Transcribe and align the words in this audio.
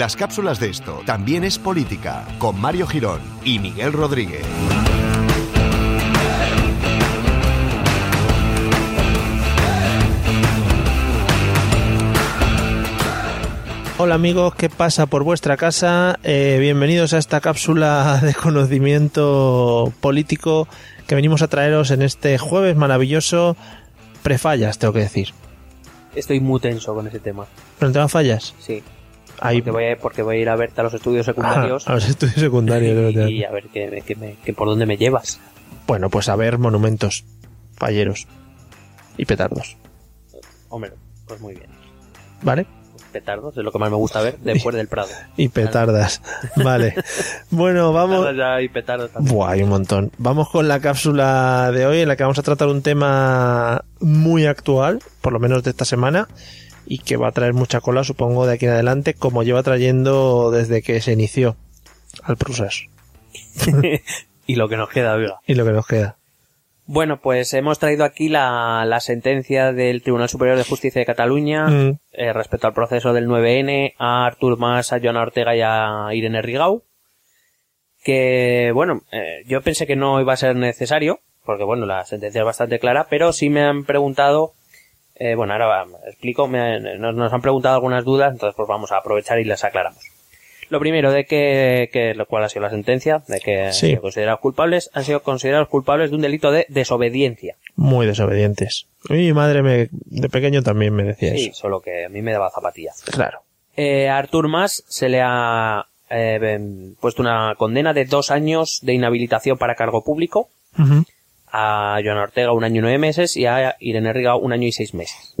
Las 0.00 0.16
cápsulas 0.16 0.58
de 0.58 0.70
esto 0.70 1.02
también 1.04 1.44
es 1.44 1.58
política, 1.58 2.26
con 2.38 2.58
Mario 2.58 2.86
Girón 2.86 3.20
y 3.44 3.58
Miguel 3.58 3.92
Rodríguez. 3.92 4.46
Hola 13.98 14.14
amigos, 14.14 14.54
¿qué 14.54 14.70
pasa 14.70 15.04
por 15.04 15.22
vuestra 15.22 15.58
casa? 15.58 16.18
Eh, 16.22 16.56
bienvenidos 16.58 17.12
a 17.12 17.18
esta 17.18 17.42
cápsula 17.42 18.20
de 18.22 18.32
conocimiento 18.32 19.92
político 20.00 20.66
que 21.06 21.14
venimos 21.14 21.42
a 21.42 21.48
traeros 21.48 21.90
en 21.90 22.00
este 22.00 22.38
jueves 22.38 22.74
maravilloso. 22.74 23.54
Prefallas, 24.22 24.78
tengo 24.78 24.94
que 24.94 25.00
decir. 25.00 25.34
Estoy 26.14 26.40
muy 26.40 26.58
tenso 26.58 26.94
con 26.94 27.06
ese 27.06 27.18
tema. 27.18 27.44
¿Pero 27.78 27.88
el 27.88 27.92
tema 27.92 28.08
fallas? 28.08 28.54
Sí. 28.60 28.82
Ahí, 29.40 29.62
Porque 29.62 29.70
voy, 29.70 29.84
a, 29.86 29.96
porque 29.98 30.22
voy 30.22 30.36
a 30.36 30.40
ir 30.40 30.48
a 30.50 30.56
verte 30.56 30.80
a 30.80 30.84
los 30.84 30.94
estudios 30.94 31.24
secundarios. 31.26 31.88
a 31.88 31.94
los 31.94 32.08
estudios 32.08 32.36
secundarios. 32.36 33.14
y, 33.14 33.38
y 33.38 33.44
a 33.44 33.50
ver 33.50 33.64
qué 33.72 34.16
me- 34.18 34.36
qué 34.44 34.52
por 34.52 34.68
dónde 34.68 34.86
me 34.86 34.96
llevas. 34.96 35.40
Bueno, 35.86 36.10
pues 36.10 36.28
a 36.28 36.36
ver 36.36 36.58
monumentos 36.58 37.24
falleros 37.76 38.26
y 39.16 39.24
petardos, 39.24 39.76
Hombre, 40.68 40.92
pues 41.26 41.40
muy 41.40 41.54
bien. 41.54 41.68
¿vale? 42.42 42.66
Petardos 43.12 43.56
es 43.56 43.64
lo 43.64 43.72
que 43.72 43.78
más 43.80 43.90
me 43.90 43.96
gusta 43.96 44.20
ver 44.20 44.38
después 44.38 44.76
del 44.76 44.86
Prado. 44.86 45.08
Y 45.36 45.48
petardas, 45.48 46.22
vale. 46.56 46.94
Bueno, 47.50 47.92
vamos... 47.92 48.24
Ya 48.36 48.60
y 48.62 48.68
petardos 48.68 49.10
también. 49.10 49.34
Buah, 49.34 49.50
hay 49.50 49.62
un 49.64 49.68
montón. 49.70 50.12
Vamos 50.18 50.48
con 50.48 50.68
la 50.68 50.78
cápsula 50.78 51.72
de 51.72 51.86
hoy 51.86 52.00
en 52.02 52.08
la 52.08 52.14
que 52.16 52.22
vamos 52.22 52.38
a 52.38 52.42
tratar 52.42 52.68
un 52.68 52.82
tema 52.82 53.84
muy 53.98 54.46
actual, 54.46 55.00
por 55.22 55.32
lo 55.32 55.40
menos 55.40 55.64
de 55.64 55.70
esta 55.70 55.84
semana, 55.84 56.28
y 56.90 56.98
que 56.98 57.16
va 57.16 57.28
a 57.28 57.32
traer 57.32 57.54
mucha 57.54 57.80
cola, 57.80 58.02
supongo, 58.02 58.46
de 58.46 58.54
aquí 58.54 58.64
en 58.64 58.72
adelante, 58.72 59.14
como 59.14 59.44
lleva 59.44 59.62
trayendo 59.62 60.50
desde 60.50 60.82
que 60.82 61.00
se 61.00 61.12
inició 61.12 61.54
al 62.24 62.36
Prusas. 62.36 62.86
y 64.46 64.56
lo 64.56 64.68
que 64.68 64.76
nos 64.76 64.88
queda, 64.88 65.14
oiga. 65.14 65.38
Y 65.46 65.54
lo 65.54 65.64
que 65.64 65.70
nos 65.70 65.86
queda. 65.86 66.16
Bueno, 66.86 67.20
pues 67.20 67.54
hemos 67.54 67.78
traído 67.78 68.04
aquí 68.04 68.28
la, 68.28 68.84
la 68.84 68.98
sentencia 68.98 69.72
del 69.72 70.02
Tribunal 70.02 70.28
Superior 70.28 70.58
de 70.58 70.64
Justicia 70.64 70.98
de 70.98 71.06
Cataluña 71.06 71.68
Mm, 71.68 71.98
eh, 72.10 72.32
respecto 72.32 72.66
al 72.66 72.74
proceso 72.74 73.12
del 73.12 73.28
9N 73.28 73.94
a 73.96 74.26
Artur 74.26 74.58
Mas, 74.58 74.92
a 74.92 74.98
Joana 74.98 75.22
Ortega 75.22 75.54
y 75.54 75.60
a 75.62 76.08
Irene 76.12 76.42
Rigau. 76.42 76.82
Que, 78.02 78.72
bueno, 78.74 79.02
eh, 79.12 79.44
yo 79.46 79.62
pensé 79.62 79.86
que 79.86 79.94
no 79.94 80.20
iba 80.20 80.32
a 80.32 80.36
ser 80.36 80.56
necesario, 80.56 81.20
porque 81.44 81.62
bueno, 81.62 81.86
la 81.86 82.04
sentencia 82.04 82.40
es 82.40 82.44
bastante 82.44 82.80
clara, 82.80 83.06
pero 83.08 83.32
sí 83.32 83.48
me 83.48 83.62
han 83.62 83.84
preguntado, 83.84 84.54
eh, 85.20 85.36
bueno, 85.36 85.52
ahora 85.52 85.84
explico, 86.08 86.48
me- 86.48 86.80
nos, 86.98 87.14
nos 87.14 87.32
han 87.32 87.40
preguntado 87.42 87.76
algunas 87.76 88.04
dudas, 88.04 88.32
entonces 88.32 88.56
pues 88.56 88.66
vamos 88.68 88.90
a 88.90 88.96
aprovechar 88.96 89.38
y 89.38 89.44
las 89.44 89.62
aclaramos. 89.62 90.02
Lo 90.70 90.78
primero, 90.78 91.10
de 91.12 91.24
que, 91.24 91.90
que 91.92 92.14
lo 92.14 92.26
cual 92.26 92.44
ha 92.44 92.48
sido 92.48 92.62
la 92.62 92.70
sentencia, 92.70 93.22
de 93.26 93.40
que 93.40 93.62
han 93.66 93.72
Sí. 93.72 93.88
sido 93.88 94.02
considerados 94.02 94.40
culpables, 94.40 94.88
han 94.92 95.02
sido 95.04 95.20
considerados 95.20 95.68
culpables 95.68 96.10
de 96.10 96.16
un 96.16 96.22
delito 96.22 96.50
de 96.52 96.64
desobediencia. 96.68 97.56
muy 97.76 98.06
desobedientes. 98.06 98.86
Mi 99.08 99.32
madre 99.32 99.62
me, 99.62 99.88
de 99.90 100.28
pequeño 100.28 100.62
también 100.62 100.94
me 100.94 101.02
decía 101.04 101.32
Sí, 101.34 101.46
eso. 101.46 101.62
solo 101.62 101.80
que 101.80 102.04
a 102.04 102.08
mí 102.08 102.20
me 102.22 102.32
daba 102.32 102.50
zapatillas. 102.50 103.02
Claro. 103.10 103.40
Eh, 103.76 104.08
a 104.08 104.18
Artur 104.18 104.46
Mas 104.48 104.84
se 104.88 105.08
le 105.08 105.20
ha 105.24 105.86
eh, 106.10 106.58
puesto 107.00 107.22
una 107.22 107.54
condena 107.56 107.92
de 107.92 108.04
dos 108.04 108.30
años 108.30 108.78
de 108.82 108.94
inhabilitación 108.94 109.58
para 109.58 109.74
cargo 109.76 110.04
público. 110.04 110.50
A 111.52 111.98
Joana 112.02 112.22
Ortega 112.22 112.52
un 112.52 112.64
año 112.64 112.78
y 112.78 112.82
nueve 112.82 112.98
meses 112.98 113.36
y 113.36 113.46
a 113.46 113.76
Irene 113.80 114.12
Rigau 114.12 114.38
un 114.38 114.52
año 114.52 114.66
y 114.66 114.72
seis 114.72 114.94
meses. 114.94 115.36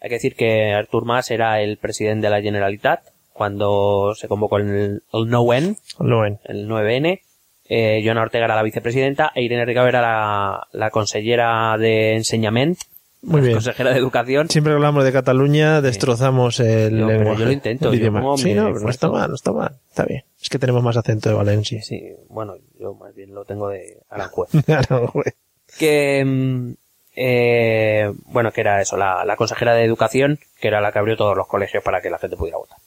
Hay 0.00 0.08
que 0.08 0.16
decir 0.16 0.36
que 0.36 0.72
Artur 0.72 1.04
Mas 1.04 1.30
era 1.30 1.60
el 1.60 1.78
presidente 1.78 2.26
de 2.26 2.30
la 2.30 2.42
Generalitat 2.42 3.00
cuando 3.32 4.14
se 4.14 4.28
convocó 4.28 4.58
el, 4.58 5.02
el 5.12 5.28
NOEN, 5.28 5.76
ven. 5.98 6.38
el 6.44 6.68
9N. 6.68 7.20
Eh, 7.66 8.02
Joana 8.04 8.22
Ortega 8.22 8.44
era 8.44 8.56
la 8.56 8.62
vicepresidenta 8.62 9.32
e 9.34 9.42
Irene 9.42 9.64
Rigau 9.64 9.86
era 9.86 10.02
la, 10.02 10.68
la 10.72 10.90
consellera 10.90 11.76
de 11.78 12.14
enseñamiento, 12.14 12.84
Muy 13.24 13.40
bien. 13.40 13.54
consejera 13.54 13.90
de 13.90 13.98
educación. 13.98 14.48
Siempre 14.48 14.72
que 14.72 14.74
hablamos 14.76 15.04
de 15.04 15.12
Cataluña 15.12 15.80
destrozamos 15.80 16.60
el 16.60 17.00
No, 17.00 17.08
lenguaje, 17.08 17.40
yo 17.40 17.46
lo 17.46 17.52
intento, 17.52 17.88
el 17.88 17.94
idioma. 17.96 18.36
Sí, 18.36 18.54
no, 18.54 18.70
no 18.70 18.90
está 18.90 19.08
mal, 19.08 19.28
no 19.30 19.34
está 19.34 19.52
mal. 19.52 19.76
Está 19.88 20.04
bien. 20.04 20.24
Es 20.40 20.48
que 20.48 20.58
tenemos 20.58 20.82
más 20.82 20.96
acento 20.96 21.28
de 21.30 21.34
Valencia. 21.34 21.82
Sí, 21.82 22.02
bueno, 22.28 22.54
yo 22.78 22.94
más 22.94 23.14
bien 23.14 23.34
lo 23.34 23.44
tengo 23.44 23.68
de 23.68 23.98
Aranjuez. 24.10 24.50
Aranjuez. 24.68 25.34
que 25.78 26.24
mm, 26.24 26.72
eh, 27.16 28.12
bueno 28.26 28.52
que 28.52 28.60
era 28.60 28.80
eso 28.80 28.96
la, 28.96 29.24
la 29.24 29.36
consejera 29.36 29.74
de 29.74 29.84
educación 29.84 30.38
que 30.60 30.68
era 30.68 30.80
la 30.80 30.92
que 30.92 30.98
abrió 30.98 31.16
todos 31.16 31.36
los 31.36 31.46
colegios 31.46 31.82
para 31.82 32.00
que 32.00 32.10
la 32.10 32.18
gente 32.18 32.36
pudiera 32.36 32.58
votar. 32.58 32.78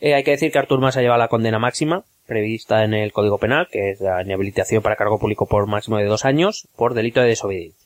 Eh, 0.00 0.14
hay 0.14 0.24
que 0.24 0.30
decir 0.32 0.52
que 0.52 0.58
Artur 0.58 0.78
Mas 0.80 0.96
ha 0.96 1.00
llevado 1.00 1.18
la 1.18 1.28
condena 1.28 1.58
máxima 1.58 2.04
prevista 2.26 2.84
en 2.84 2.92
el 2.94 3.12
Código 3.12 3.38
Penal 3.38 3.68
que 3.70 3.90
es 3.90 4.00
la 4.00 4.22
inhabilitación 4.22 4.82
para 4.82 4.96
cargo 4.96 5.18
público 5.18 5.46
por 5.46 5.66
máximo 5.66 5.96
de 5.98 6.04
dos 6.04 6.24
años 6.24 6.68
por 6.76 6.94
delito 6.94 7.20
de 7.20 7.28
desobediencia 7.28 7.85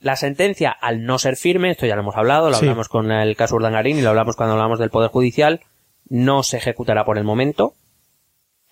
la 0.00 0.16
sentencia 0.16 0.70
al 0.70 1.04
no 1.04 1.18
ser 1.18 1.36
firme 1.36 1.70
esto 1.70 1.86
ya 1.86 1.94
lo 1.96 2.02
hemos 2.02 2.16
hablado 2.16 2.48
lo 2.50 2.54
Sí. 2.56 2.64
hablamos 2.66 2.88
con 2.88 3.10
el 3.10 3.36
caso 3.36 3.56
Urdangarín 3.56 3.98
y 3.98 4.02
lo 4.02 4.10
hablamos 4.10 4.36
cuando 4.36 4.54
hablamos 4.54 4.78
del 4.78 4.90
Poder 4.90 5.10
Judicial 5.10 5.60
no 6.08 6.42
se 6.42 6.56
ejecutará 6.58 7.04
por 7.04 7.18
el 7.18 7.24
momento 7.24 7.74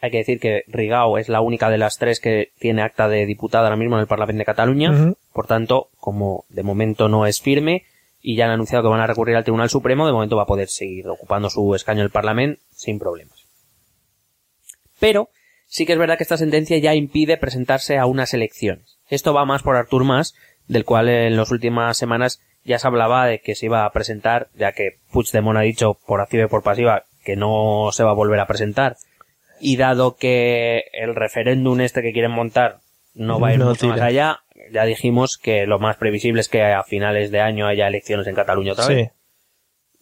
hay 0.01 0.11
que 0.11 0.19
decir 0.19 0.39
que 0.39 0.63
Rigau 0.69 1.17
es 1.17 1.29
la 1.29 1.41
única 1.41 1.71
de 1.71 1.79
las 1.79 1.97
tres 1.97 2.21
que 2.21 2.53
tiene 2.59 2.83
acta 2.83 3.09
de 3.09 3.25
diputada 3.27 3.65
ahora 3.65 3.77
mismo 3.77 3.97
en 3.97 4.03
el 4.03 4.07
Parlamento 4.07 4.41
de 4.41 4.45
Cataluña. 4.45 5.15
Por 5.33 5.47
tanto, 5.47 5.89
como 5.99 6.45
de 6.51 6.63
momento 6.63 7.09
no 7.09 7.27
es 7.27 7.41
firme 7.41 7.85
y 8.21 8.37
ya 8.37 8.45
han 8.45 8.51
anunciado 8.51 8.85
que 8.85 8.91
van 8.91 9.01
a 9.01 9.07
recurrir 9.07 9.37
al 9.37 9.45
Tribunal 9.45 9.71
Supremo, 9.71 10.07
de 10.07 10.13
momento 10.13 10.37
va 10.37 10.43
a 10.43 10.47
poder 10.47 10.69
seguir 10.69 11.09
ocupando 11.09 11.49
su 11.49 11.75
escaño 11.75 12.01
en 12.01 12.05
el 12.05 12.11
Parlamento 12.11 12.61
sin 12.73 12.99
problemas. 12.99 13.47
Pero 15.01 15.31
sí 15.67 15.87
que 15.87 15.95
es 15.95 15.99
verdad 15.99 16.19
que 16.19 16.25
esta 16.25 16.37
sentencia 16.37 16.77
ya 16.79 16.95
impide 16.95 17.39
presentarse 17.39 17.97
a 17.99 18.07
unas 18.07 18.35
elecciones. 18.35 18.99
Esto 19.09 19.33
va 19.33 19.45
más 19.47 19.63
por 19.63 19.77
Artur 19.77 20.05
Mas, 20.05 20.35
del 20.69 20.85
cual 20.85 21.09
en 21.09 21.37
las 21.37 21.51
últimas 21.51 21.97
semanas 21.97 22.41
ya 22.65 22.79
se 22.79 22.87
hablaba 22.87 23.27
de 23.27 23.41
que 23.41 23.55
se 23.55 23.67
iba 23.67 23.85
a 23.85 23.93
presentar, 23.93 24.49
ya 24.55 24.73
que 24.73 24.99
Puigdemont 25.13 25.57
ha 25.59 25.63
dicho 25.63 25.95
por 26.07 26.21
activa 26.21 26.45
y 26.45 26.49
por 26.49 26.63
pasiva 26.63 27.05
que 27.25 27.37
no 27.37 27.91
se 27.93 28.03
va 28.05 28.11
a 28.11 28.15
volver 28.15 28.41
a 28.41 28.47
presentar. 28.47 28.97
Y 29.61 29.77
dado 29.77 30.17
que 30.17 30.85
el 30.93 31.15
referéndum 31.15 31.81
este 31.81 32.03
que 32.03 32.13
quieren 32.13 32.33
montar 32.33 32.79
no 33.15 33.41
va 33.41 33.49
a 33.49 33.53
ir 33.55 33.59
No 33.61 33.67
mucho 33.67 33.89
más 33.89 34.01
allá, 34.01 34.41
ya 34.73 34.85
dijimos 34.85 35.39
que 35.39 35.67
lo 35.67 35.79
más 35.79 35.97
previsible 35.97 36.41
es 36.41 36.49
que 36.49 36.63
a 36.63 36.83
finales 36.83 37.31
de 37.31 37.41
año 37.41 37.67
haya 37.67 37.87
elecciones 37.87 38.27
en 38.27 38.35
Cataluña 38.35 38.73
otra 38.73 38.87
vez 38.89 39.09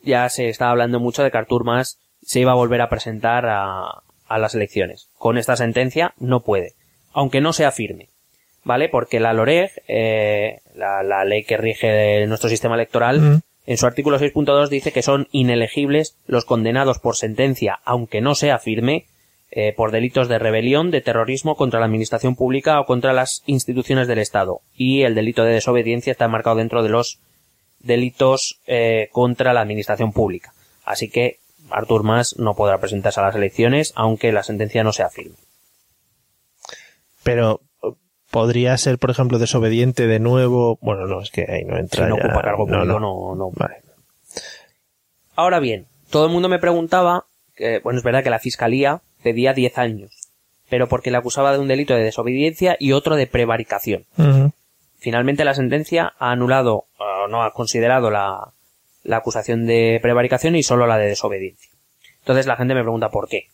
Sí. 0.02 0.10
ya 0.10 0.28
se 0.28 0.48
estaba 0.48 0.70
hablando 0.72 0.98
mucho 1.00 1.22
de 1.22 1.30
que 1.30 1.38
Artur 1.38 1.64
Mas 1.64 1.98
se 2.22 2.40
iba 2.40 2.52
a 2.52 2.56
volver 2.56 2.80
a 2.80 2.88
presentar 2.88 3.46
a, 3.46 4.02
a 4.26 4.38
las 4.38 4.54
elecciones. 4.54 5.08
Con 5.18 5.38
esta 5.38 5.56
sentencia 5.56 6.14
no 6.18 6.40
puede, 6.40 6.72
aunque 7.12 7.40
no 7.40 7.52
sea 7.52 7.70
firme, 7.70 8.08
¿vale? 8.64 8.88
Porque 8.88 9.20
la 9.20 9.32
LOREG, 9.32 9.70
eh, 9.88 10.60
la, 10.74 11.02
la 11.02 11.24
ley 11.24 11.44
que 11.44 11.56
rige 11.56 12.26
nuestro 12.26 12.48
sistema 12.48 12.74
electoral, 12.74 13.20
Mm. 13.20 13.40
en 13.66 13.76
su 13.76 13.86
artículo 13.86 14.18
6.2 14.18 14.68
dice 14.68 14.92
que 14.92 15.02
son 15.02 15.28
inelegibles 15.30 16.16
los 16.26 16.44
condenados 16.44 16.98
por 16.98 17.16
sentencia, 17.16 17.78
aunque 17.84 18.20
no 18.20 18.34
sea 18.34 18.58
firme, 18.58 19.06
eh, 19.56 19.72
por 19.72 19.92
delitos 19.92 20.28
de 20.28 20.40
rebelión, 20.40 20.90
de 20.90 21.00
terrorismo 21.00 21.54
contra 21.54 21.78
la 21.78 21.86
administración 21.86 22.34
pública 22.34 22.80
o 22.80 22.86
contra 22.86 23.12
las 23.12 23.44
instituciones 23.46 24.08
del 24.08 24.18
Estado. 24.18 24.60
Y 24.74 25.02
el 25.02 25.14
delito 25.14 25.44
de 25.44 25.52
desobediencia 25.52 26.10
está 26.10 26.26
marcado 26.26 26.56
dentro 26.56 26.82
de 26.82 26.88
los 26.88 27.20
delitos 27.78 28.58
eh, 28.66 29.08
contra 29.12 29.52
la 29.52 29.60
administración 29.60 30.12
pública. 30.12 30.52
Así 30.84 31.08
que 31.08 31.38
Artur 31.70 32.02
Mas 32.02 32.36
no 32.36 32.56
podrá 32.56 32.78
presentarse 32.78 33.20
a 33.20 33.24
las 33.24 33.36
elecciones, 33.36 33.92
aunque 33.94 34.32
la 34.32 34.42
sentencia 34.42 34.82
no 34.82 34.92
sea 34.92 35.08
firme. 35.08 35.36
Pero 37.22 37.60
podría 38.34 38.76
ser, 38.76 38.98
por 38.98 39.10
ejemplo, 39.12 39.38
desobediente 39.38 40.08
de 40.08 40.18
nuevo. 40.18 40.76
Bueno, 40.82 41.06
no, 41.06 41.20
es 41.22 41.30
que 41.30 41.46
ahí 41.48 41.64
no 41.64 41.76
Si 41.76 41.80
entra. 41.82 42.08
no 42.08 42.16
ya. 42.18 42.24
ocupa 42.24 42.42
cargo 42.42 42.66
No, 42.66 42.78
público, 42.80 42.98
no. 43.00 43.34
no. 43.36 43.50
Vale. 43.54 43.76
Ahora 45.36 45.60
bien, 45.60 45.86
todo 46.10 46.26
el 46.26 46.32
mundo 46.32 46.48
me 46.48 46.58
preguntaba, 46.58 47.26
que, 47.56 47.78
bueno, 47.78 47.98
es 47.98 48.04
verdad 48.04 48.24
que 48.24 48.30
la 48.30 48.40
fiscalía 48.40 49.02
pedía 49.22 49.52
10 49.52 49.78
años, 49.78 50.10
pero 50.68 50.88
porque 50.88 51.10
le 51.12 51.16
acusaba 51.16 51.52
de 51.52 51.58
un 51.60 51.68
delito 51.68 51.94
de 51.94 52.02
desobediencia 52.02 52.76
y 52.80 52.90
otro 52.92 53.14
de 53.16 53.26
prevaricación. 53.28 54.04
Finalmente 54.98 55.44
la 55.44 55.54
sentencia 55.54 56.12
ha 56.18 56.30
anulado, 56.32 56.86
o 56.98 57.28
no 57.28 57.42
ha 57.44 57.52
considerado 57.52 58.10
la, 58.10 58.52
la 59.02 59.16
acusación 59.18 59.66
de 59.66 59.98
prevaricación 60.02 60.56
y 60.56 60.62
solo 60.62 60.86
la 60.86 60.98
de 60.98 61.06
desobediencia. 61.06 61.70
Entonces 62.20 62.46
la 62.46 62.56
gente 62.56 62.74
me 62.74 62.82
pregunta 62.82 63.10
por 63.10 63.28
qué. 63.28 63.48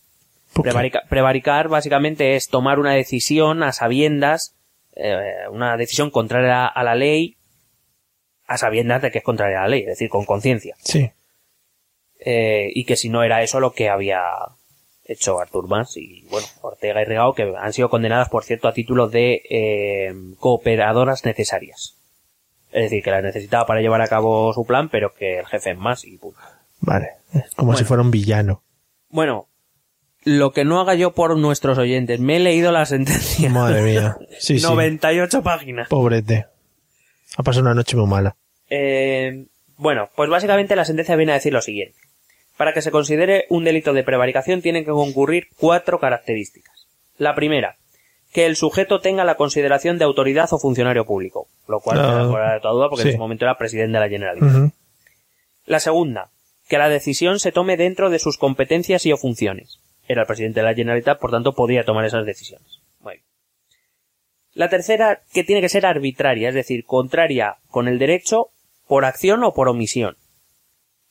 ¿Por 0.54 0.64
qué? 0.64 0.70
Prevarica- 0.70 1.02
prevaricar 1.08 1.68
básicamente 1.68 2.36
es 2.36 2.48
tomar 2.48 2.78
una 2.78 2.92
decisión 2.94 3.62
a 3.62 3.72
sabiendas, 3.72 4.54
eh, 4.96 5.48
una 5.50 5.76
decisión 5.76 6.10
contraria 6.10 6.66
a 6.66 6.84
la 6.84 6.94
ley, 6.94 7.36
a 8.46 8.58
sabiendas 8.58 9.02
de 9.02 9.10
que 9.10 9.18
es 9.18 9.24
contraria 9.24 9.58
a 9.58 9.62
la 9.62 9.68
ley, 9.68 9.80
es 9.80 9.86
decir, 9.86 10.08
con 10.08 10.24
conciencia. 10.24 10.74
Sí. 10.78 11.10
Eh, 12.18 12.70
y 12.74 12.84
que 12.84 12.96
si 12.96 13.08
no 13.08 13.22
era 13.22 13.42
eso 13.42 13.60
lo 13.60 13.72
que 13.72 13.88
había 13.88 14.20
hecho 15.04 15.40
Artur 15.40 15.68
Mas 15.68 15.96
y, 15.96 16.26
bueno, 16.30 16.46
Ortega 16.60 17.02
y 17.02 17.04
Rigao, 17.04 17.34
que 17.34 17.52
han 17.58 17.72
sido 17.72 17.88
condenadas, 17.88 18.28
por 18.28 18.44
cierto, 18.44 18.68
a 18.68 18.72
título 18.72 19.08
de 19.08 19.42
eh, 19.48 20.14
cooperadoras 20.38 21.24
necesarias. 21.24 21.96
Es 22.72 22.84
decir, 22.84 23.02
que 23.02 23.10
las 23.10 23.24
necesitaba 23.24 23.66
para 23.66 23.80
llevar 23.80 24.00
a 24.00 24.08
cabo 24.08 24.52
su 24.52 24.64
plan, 24.64 24.88
pero 24.88 25.12
que 25.12 25.40
el 25.40 25.46
jefe 25.46 25.72
es 25.72 25.78
más 25.78 26.04
y 26.04 26.16
punto. 26.18 26.38
Vale. 26.80 27.14
Como 27.56 27.76
si 27.76 27.84
fuera 27.84 28.02
un 28.02 28.10
villano. 28.10 28.62
Bueno, 29.08 29.48
lo 30.24 30.52
que 30.52 30.64
no 30.64 30.80
haga 30.80 30.94
yo 30.94 31.12
por 31.12 31.36
nuestros 31.36 31.78
oyentes, 31.78 32.20
me 32.20 32.36
he 32.36 32.40
leído 32.40 32.72
la 32.72 32.84
sentencia. 32.86 33.48
Madre 33.50 33.82
mía. 33.82 34.16
Sí, 34.38 34.58
sí. 34.58 34.66
98 34.66 35.42
páginas. 35.42 35.88
Pobrete. 35.88 36.46
Ha 37.36 37.42
pasado 37.42 37.62
una 37.64 37.74
noche 37.74 37.96
muy 37.96 38.06
mala. 38.08 38.36
Eh, 38.68 39.46
bueno, 39.76 40.10
pues 40.16 40.28
básicamente 40.28 40.76
la 40.76 40.84
sentencia 40.84 41.16
viene 41.16 41.32
a 41.32 41.36
decir 41.36 41.52
lo 41.52 41.62
siguiente. 41.62 41.96
Para 42.56 42.74
que 42.74 42.82
se 42.82 42.90
considere 42.90 43.46
un 43.48 43.64
delito 43.64 43.92
de 43.94 44.02
prevaricación 44.04 44.60
tienen 44.60 44.84
que 44.84 44.90
concurrir 44.90 45.48
cuatro 45.56 45.98
características. 45.98 46.86
La 47.16 47.34
primera, 47.34 47.76
que 48.32 48.44
el 48.46 48.56
sujeto 48.56 49.00
tenga 49.00 49.24
la 49.24 49.36
consideración 49.36 49.96
de 49.98 50.04
autoridad 50.04 50.48
o 50.52 50.58
funcionario 50.58 51.06
público, 51.06 51.48
lo 51.66 51.80
cual 51.80 51.98
Ah, 51.98 52.02
queda 52.02 52.28
fuera 52.28 52.52
de 52.54 52.60
toda 52.60 52.74
duda 52.74 52.88
porque 52.90 53.02
sí. 53.02 53.08
en 53.08 53.14
ese 53.14 53.18
momento 53.18 53.44
era 53.46 53.56
presidente 53.56 53.94
de 53.94 54.00
la 54.00 54.08
Generalitat. 54.10 54.72
La 55.64 55.80
segunda, 55.80 56.30
que 56.68 56.76
la 56.78 56.88
decisión 56.90 57.38
se 57.40 57.52
tome 57.52 57.76
dentro 57.78 58.10
de 58.10 58.18
sus 58.18 58.36
competencias 58.36 59.06
y 59.06 59.12
o 59.12 59.16
funciones. 59.16 59.80
Era 60.10 60.22
el 60.22 60.26
presidente 60.26 60.58
de 60.58 60.66
la 60.66 60.74
Generalitat, 60.74 61.20
por 61.20 61.30
tanto 61.30 61.52
podía 61.52 61.84
tomar 61.84 62.04
esas 62.04 62.26
decisiones. 62.26 62.80
Muy 62.98 63.12
bien. 63.12 63.24
La 64.54 64.68
tercera, 64.68 65.20
que 65.32 65.44
tiene 65.44 65.60
que 65.60 65.68
ser 65.68 65.86
arbitraria, 65.86 66.48
es 66.48 66.54
decir, 66.56 66.84
contraria 66.84 67.58
con 67.68 67.86
el 67.86 68.00
derecho 68.00 68.48
por 68.88 69.04
acción 69.04 69.44
o 69.44 69.54
por 69.54 69.68
omisión. 69.68 70.16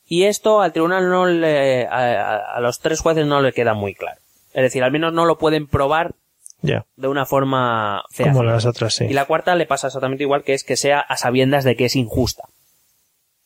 Y 0.06 0.26
esto 0.26 0.60
al 0.60 0.74
tribunal 0.74 1.10
no 1.10 1.28
le, 1.28 1.88
a, 1.88 2.60
los 2.60 2.82
tres 2.82 3.00
jueces 3.00 3.26
no 3.26 3.40
le 3.40 3.54
queda 3.54 3.74
muy 3.74 3.96
claro. 3.96 4.20
Es 4.52 4.64
decir, 4.64 4.84
al 4.84 4.92
menos 4.92 5.14
no 5.14 5.24
lo 5.24 5.38
pueden 5.38 5.68
probar 5.68 6.16
de 6.62 7.08
una 7.08 7.26
forma 7.26 8.04
fea. 8.12 8.34
Como 8.34 8.44
las 8.44 8.66
otras, 8.66 8.96
sí. 8.96 9.06
Y 9.06 9.14
la 9.14 9.24
cuarta 9.24 9.56
le 9.56 9.66
pasa 9.66 9.88
exactamente 9.88 10.24
igual, 10.24 10.44
que 10.44 10.54
es 10.54 10.66
que 10.66 10.76
sea 10.76 11.00
a 11.00 11.16
sabiendas 11.16 11.64
de 11.64 11.78
que 11.78 11.86
es 11.86 11.96
injusta. 11.96 12.50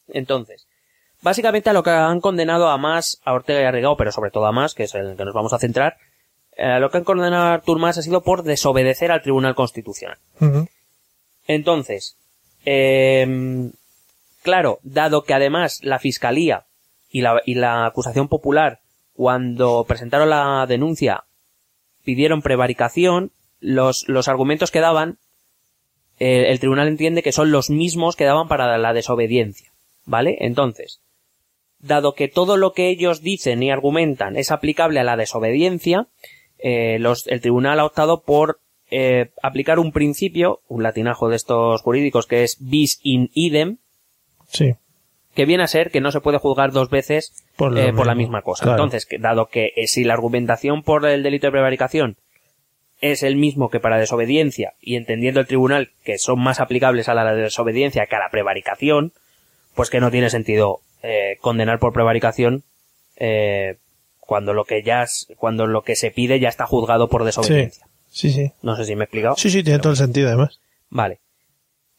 Entonces, 0.07 0.65
básicamente 1.23 1.69
a 1.69 1.73
lo 1.73 1.81
que 1.81 1.89
han 1.89 2.21
condenado 2.21 2.69
a 2.69 2.77
más, 2.77 3.19
a 3.23 3.33
Ortega 3.33 3.61
y 3.61 3.63
a 3.63 3.71
Rigao, 3.71 3.97
pero 3.97 4.11
sobre 4.11 4.29
todo 4.29 4.45
a 4.45 4.51
más, 4.51 4.75
que 4.75 4.83
es 4.83 4.93
en 4.93 5.07
el 5.07 5.17
que 5.17 5.25
nos 5.25 5.33
vamos 5.33 5.53
a 5.53 5.59
centrar, 5.59 5.97
eh, 6.55 6.79
lo 6.79 6.91
que 6.91 6.97
han 6.97 7.03
condenado 7.03 7.45
a 7.45 7.53
Artur 7.53 7.79
Mas 7.79 7.97
ha 7.97 8.03
sido 8.03 8.21
por 8.21 8.43
desobedecer 8.43 9.11
al 9.11 9.21
Tribunal 9.21 9.55
Constitucional. 9.55 10.17
Entonces, 11.47 12.15
em, 12.65 13.71
claro, 14.43 14.79
dado 14.83 15.23
que 15.23 15.33
además 15.33 15.79
la 15.83 15.99
Fiscalía 15.99 16.65
y 17.09 17.21
la, 17.21 17.41
y 17.45 17.55
la 17.55 17.85
acusación 17.85 18.27
popular, 18.27 18.81
cuando 19.13 19.85
presentaron 19.87 20.29
la 20.29 20.65
denuncia, 20.67 21.23
pidieron 22.03 22.41
prevaricación, 22.41 23.31
los, 23.59 24.07
los 24.07 24.27
argumentos 24.27 24.71
que 24.71 24.79
daban, 24.79 25.17
eh, 26.19 26.45
el 26.49 26.59
tribunal 26.59 26.87
entiende 26.87 27.23
que 27.23 27.31
son 27.31 27.51
los 27.51 27.69
mismos 27.69 28.15
que 28.15 28.25
daban 28.25 28.47
para 28.47 28.77
la 28.77 28.93
desobediencia. 28.93 29.71
¿Vale? 30.05 30.37
Entonces, 30.41 30.99
dado 31.83 32.13
que 32.13 32.27
todo 32.27 32.57
lo 32.57 32.73
que 32.73 32.89
ellos 32.89 33.21
dicen 33.21 33.61
y 33.61 33.69
argumentan 33.71 34.35
es 34.37 34.51
aplicable 34.51 34.99
a 34.99 35.03
la 35.03 35.17
desobediencia, 35.17 36.07
eh, 36.59 36.97
los- 36.99 37.27
el 37.27 37.41
tribunal 37.41 37.79
ha 37.79 37.85
optado 37.85 38.21
por 38.23 38.59
eh, 38.95 39.31
aplicar 39.41 39.79
un 39.79 39.91
principio, 39.91 40.59
un 40.67 40.83
latinajo 40.83 41.27
de 41.27 41.35
estos 41.35 41.81
jurídicos 41.81 42.27
que 42.27 42.43
es 42.43 42.57
bis 42.59 42.99
in 43.01 43.31
idem, 43.33 43.77
Sí. 44.47 44.75
que 45.33 45.45
viene 45.45 45.63
a 45.63 45.67
ser 45.67 45.89
que 45.89 45.99
no 45.99 46.11
se 46.11 46.21
puede 46.21 46.37
juzgar 46.37 46.71
dos 46.71 46.89
veces 46.91 47.33
Por 47.55 47.75
eh, 47.79 47.91
por 47.91 48.05
la 48.05 48.13
misma 48.13 48.43
cosa. 48.43 48.65
claro. 48.65 48.77
Entonces, 48.83 49.07
que, 49.07 49.17
dado 49.17 49.47
que 49.47 49.71
eh, 49.75 49.87
si 49.87 50.03
la 50.03 50.13
argumentación 50.13 50.83
por 50.83 51.07
el 51.07 51.23
delito 51.23 51.47
de 51.47 51.51
prevaricación 51.51 52.17
es 53.01 53.23
el 53.23 53.35
mismo 53.35 53.69
que 53.69 53.79
para 53.79 53.97
desobediencia 53.97 54.73
y 54.79 54.95
entendiendo 54.95 55.39
el 55.39 55.47
tribunal 55.47 55.89
que 56.05 56.19
son 56.19 56.39
más 56.39 56.59
aplicables 56.59 57.09
a 57.09 57.15
la 57.15 57.33
desobediencia 57.33 58.05
que 58.05 58.15
a 58.15 58.19
la 58.19 58.29
prevaricación, 58.29 59.11
pues 59.75 59.89
que 59.89 60.01
no 60.01 60.11
tiene 60.11 60.29
sentido 60.29 60.81
eh, 61.03 61.37
condenar 61.41 61.79
por 61.79 61.93
prevaricación 61.93 62.63
eh, 63.17 63.77
cuando 64.19 64.53
lo 64.53 64.63
que 64.65 64.81
ya 64.83 65.05
cuando 65.37 65.67
lo 65.67 65.83
que 65.83 65.95
se 65.95 66.09
pide 66.11 66.39
ya 66.39 66.49
está 66.49 66.65
juzgado 66.65 67.07
por 67.09 67.23
desobediencia. 67.25 67.85
Sí, 68.09 68.31
sí. 68.31 68.51
No 68.61 68.75
sé 68.75 68.85
si 68.85 68.95
me 68.95 69.01
he 69.03 69.05
explicado. 69.05 69.35
Sí, 69.37 69.49
sí, 69.49 69.63
tiene 69.63 69.79
todo 69.79 69.91
el 69.91 69.97
sentido, 69.97 70.27
además. 70.29 70.59
Vale. 70.89 71.19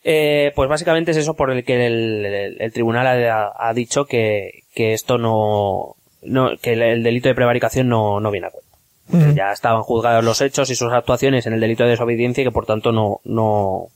Eh, 0.02 0.52
pues 0.54 0.68
básicamente 0.68 1.10
es 1.12 1.16
eso 1.16 1.34
por 1.34 1.50
el 1.50 1.64
que 1.64 1.86
el, 1.86 2.24
el- 2.26 2.60
el 2.60 2.72
tribunal 2.72 3.06
ha, 3.06 3.52
ha 3.56 3.72
dicho 3.74 4.04
que, 4.04 4.62
que 4.74 4.92
esto 4.92 5.16
no, 5.18 5.96
no 6.22 6.56
que 6.60 6.74
el, 6.74 6.82
el 6.82 7.02
delito 7.02 7.28
de 7.28 7.34
prevaricación 7.34 7.88
no, 7.88 8.20
no 8.20 8.30
viene 8.30 8.48
a 8.48 8.50
cuenta. 8.50 9.34
Ya 9.34 9.52
estaban 9.52 9.82
juzgados 9.82 10.24
los 10.24 10.40
hechos 10.40 10.70
y 10.70 10.74
sus 10.76 10.92
actuaciones 10.92 11.46
en 11.46 11.52
el 11.52 11.60
delito 11.60 11.84
de 11.84 11.90
desobediencia 11.90 12.40
y 12.42 12.44
que 12.44 12.50
por 12.52 12.64
tanto 12.66 12.90
no, 12.92 13.20
no, 13.24 13.88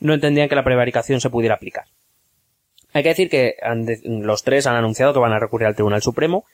no 0.00 0.14
entendían 0.14 0.48
que 0.48 0.54
la 0.54 0.64
prevaricación 0.64 1.20
se 1.20 1.30
pudiera 1.30 1.56
aplicar. 1.56 1.84
Hay 2.94 3.02
que 3.02 3.10
decir 3.10 3.28
que 3.28 3.56
los 4.04 4.42
tres 4.42 4.66
han 4.66 4.76
anunciado 4.76 5.12
que 5.12 5.18
van 5.18 5.32
a 5.32 5.38
recurrir 5.38 5.66
al 5.66 5.74
Tribunal 5.74 6.00
Supremo 6.00 6.44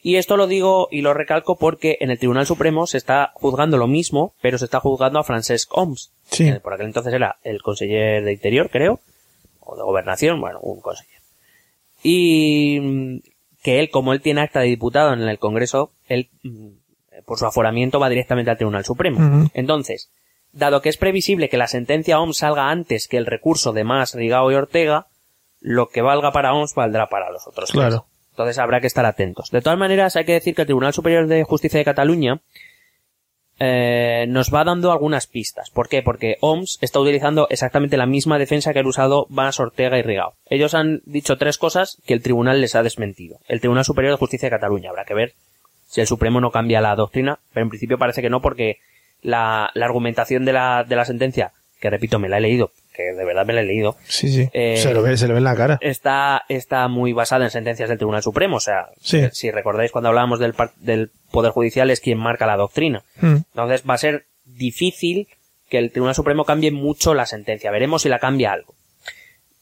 y 0.00 0.16
esto 0.16 0.36
lo 0.36 0.46
digo 0.46 0.88
y 0.92 1.00
lo 1.00 1.12
recalco 1.12 1.56
porque 1.56 1.96
en 2.00 2.10
el 2.10 2.18
Tribunal 2.18 2.46
Supremo 2.46 2.86
se 2.86 2.98
está 2.98 3.32
juzgando 3.34 3.78
lo 3.78 3.88
mismo, 3.88 4.32
pero 4.40 4.58
se 4.58 4.66
está 4.66 4.78
juzgando 4.78 5.18
a 5.18 5.24
Francesc 5.24 5.68
Homs, 5.76 6.12
Sí. 6.30 6.44
que 6.44 6.60
por 6.60 6.72
aquel 6.74 6.86
entonces 6.86 7.12
era 7.12 7.36
el 7.42 7.62
conseller 7.62 8.22
de 8.22 8.32
Interior, 8.32 8.70
creo, 8.70 9.00
o 9.60 9.76
de 9.76 9.82
Gobernación, 9.82 10.40
bueno, 10.40 10.60
un 10.60 10.80
conseller. 10.80 11.18
Y 12.02 12.78
mm, 12.80 13.18
que 13.62 13.80
él, 13.80 13.90
como 13.90 14.12
él 14.12 14.20
tiene 14.20 14.42
acta 14.42 14.60
de 14.60 14.66
diputado 14.66 15.12
en 15.12 15.22
el 15.22 15.38
Congreso, 15.38 15.90
él, 16.06 16.28
mm, 16.44 16.68
por 17.26 17.38
su 17.38 17.46
aforamiento, 17.46 17.98
va 17.98 18.08
directamente 18.08 18.50
al 18.50 18.56
Tribunal 18.56 18.84
Supremo. 18.84 19.48
Entonces, 19.52 20.10
dado 20.52 20.80
que 20.80 20.88
es 20.90 20.96
previsible 20.96 21.48
que 21.48 21.56
la 21.56 21.66
sentencia 21.66 22.20
OMS 22.20 22.38
salga 22.38 22.70
antes 22.70 23.08
que 23.08 23.16
el 23.16 23.26
recurso 23.26 23.72
de 23.72 23.84
Mas, 23.84 24.14
Rigao 24.14 24.52
y 24.52 24.54
Ortega, 24.54 25.06
lo 25.60 25.88
que 25.88 26.02
valga 26.02 26.32
para 26.32 26.54
OMS 26.54 26.74
valdrá 26.74 27.08
para 27.08 27.30
los 27.30 27.46
otros. 27.46 27.70
tres. 27.70 27.80
Claro. 27.80 28.06
Entonces 28.30 28.58
habrá 28.58 28.80
que 28.80 28.86
estar 28.86 29.04
atentos. 29.04 29.50
De 29.50 29.60
todas 29.60 29.78
maneras, 29.78 30.14
hay 30.16 30.24
que 30.24 30.32
decir 30.32 30.54
que 30.54 30.62
el 30.62 30.66
Tribunal 30.66 30.92
Superior 30.92 31.26
de 31.26 31.42
Justicia 31.42 31.78
de 31.78 31.84
Cataluña 31.84 32.40
eh, 33.58 34.26
nos 34.28 34.54
va 34.54 34.62
dando 34.62 34.92
algunas 34.92 35.26
pistas. 35.26 35.70
¿Por 35.70 35.88
qué? 35.88 36.02
Porque 36.02 36.36
OMS 36.40 36.78
está 36.80 37.00
utilizando 37.00 37.48
exactamente 37.50 37.96
la 37.96 38.06
misma 38.06 38.38
defensa 38.38 38.72
que 38.72 38.78
han 38.78 38.86
usado 38.86 39.26
Mas, 39.28 39.58
Ortega 39.58 39.98
y 39.98 40.02
Rigao. 40.02 40.34
Ellos 40.46 40.74
han 40.74 41.00
dicho 41.04 41.36
tres 41.36 41.58
cosas 41.58 42.00
que 42.06 42.14
el 42.14 42.22
tribunal 42.22 42.60
les 42.60 42.76
ha 42.76 42.84
desmentido. 42.84 43.40
El 43.48 43.58
Tribunal 43.58 43.84
Superior 43.84 44.12
de 44.12 44.18
Justicia 44.18 44.46
de 44.46 44.54
Cataluña. 44.56 44.90
Habrá 44.90 45.04
que 45.04 45.14
ver 45.14 45.34
si 45.88 46.00
el 46.00 46.06
Supremo 46.06 46.40
no 46.40 46.52
cambia 46.52 46.80
la 46.80 46.94
doctrina, 46.94 47.40
pero 47.52 47.64
en 47.64 47.70
principio 47.70 47.98
parece 47.98 48.22
que 48.22 48.30
no 48.30 48.40
porque 48.40 48.78
la, 49.20 49.70
la 49.74 49.86
argumentación 49.86 50.44
de 50.44 50.52
la, 50.52 50.84
de 50.84 50.94
la 50.94 51.04
sentencia, 51.04 51.52
que 51.80 51.90
repito, 51.90 52.20
me 52.20 52.28
la 52.28 52.38
he 52.38 52.42
leído, 52.42 52.70
que 52.98 53.14
de 53.14 53.24
verdad 53.24 53.46
me 53.46 53.52
la 53.52 53.60
he 53.60 53.64
leído, 53.64 53.96
Sí, 54.08 54.28
sí. 54.28 54.48
Eh, 54.52 54.76
se, 54.76 54.92
lo 54.92 55.02
ve, 55.02 55.16
se 55.16 55.28
le 55.28 55.32
ve 55.34 55.38
en 55.38 55.44
la 55.44 55.54
cara. 55.54 55.78
está, 55.80 56.42
está 56.48 56.88
muy 56.88 57.12
basada 57.12 57.44
en 57.44 57.50
sentencias 57.52 57.88
del 57.88 57.96
Tribunal 57.98 58.24
Supremo. 58.24 58.56
O 58.56 58.60
sea, 58.60 58.88
Sí. 59.00 59.22
si 59.32 59.52
recordáis 59.52 59.92
cuando 59.92 60.08
hablábamos 60.08 60.40
del, 60.40 60.52
del 60.80 61.10
Poder 61.30 61.52
Judicial 61.52 61.90
es 61.90 62.00
quien 62.00 62.18
marca 62.18 62.44
la 62.46 62.56
doctrina. 62.56 63.04
Mm. 63.20 63.36
Entonces 63.52 63.84
va 63.88 63.94
a 63.94 63.98
ser 63.98 64.24
difícil 64.44 65.28
que 65.70 65.78
el 65.78 65.92
Tribunal 65.92 66.16
Supremo 66.16 66.44
cambie 66.44 66.72
mucho 66.72 67.14
la 67.14 67.24
sentencia. 67.26 67.70
Veremos 67.70 68.02
si 68.02 68.08
la 68.08 68.18
cambia 68.18 68.52
algo. 68.52 68.74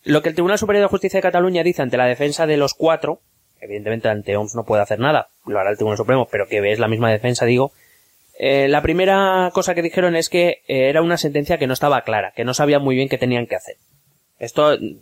Lo 0.05 0.23
que 0.23 0.31
el 0.31 0.35
Tribunal 0.35 0.59
Superior 0.59 0.85
de 0.85 0.89
Justicia 0.89 1.19
de 1.19 1.23
Cataluña 1.23 1.63
dice 1.63 1.83
ante 1.83 1.97
la 1.99 2.07
defensa 2.07 2.47
de 2.47 2.57
los 2.57 2.75
cuatro, 2.75 3.21
evidentemente 3.61 4.09
ante 4.09 4.37
OMS 4.37 4.55
no 4.55 4.65
puede 4.65 4.83
hacer 4.83 4.99
nada, 5.01 5.29
lo 5.47 5.59
hará 5.59 5.71
el 5.71 5.77
Tribunal 5.77 5.99
Supremo, 5.99 6.27
pero 6.31 6.47
que 6.49 6.73
es 6.73 6.79
la 6.79 6.89
misma 6.89 7.11
defensa, 7.11 7.45
digo. 7.45 7.73
Eh, 8.39 8.69
la 8.69 8.83
primera 8.83 9.51
cosa 9.53 9.75
que 9.75 9.83
dijeron 9.83 10.15
es 10.17 10.29
que 10.29 10.63
eh, 10.69 10.89
era 10.89 11.03
una 11.03 11.17
sentencia 11.17 11.59
que 11.59 11.67
no 11.67 11.73
estaba 11.73 12.03
clara, 12.03 12.33
que 12.37 12.45
no 12.45 12.55
sabían 12.55 12.83
muy 12.83 12.97
bien 12.97 13.09
qué 13.09 13.19
tenían 13.19 13.47
que 13.47 13.57
hacer. 13.57 13.77
Esto 14.39 14.75
eh, 14.75 14.97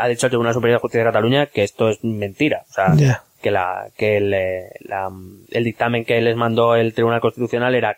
ha 0.00 0.08
dicho 0.08 0.26
el 0.26 0.30
Tribunal 0.30 0.54
Superior 0.54 0.78
de 0.78 0.80
Justicia 0.82 1.04
de 1.04 1.08
Cataluña 1.10 1.46
que 1.46 1.62
esto 1.64 1.88
es 1.88 2.02
mentira. 2.02 2.64
O 2.68 2.72
sea, 2.72 3.20
que 3.42 3.50
la 3.50 3.88
que 3.96 4.16
el, 4.16 4.34
eh, 4.34 4.68
la- 4.80 5.10
el 5.50 5.64
dictamen 5.64 6.04
que 6.04 6.20
les 6.20 6.36
mandó 6.36 6.74
el 6.74 6.94
Tribunal 6.94 7.20
Constitucional 7.20 7.74
era 7.74 7.96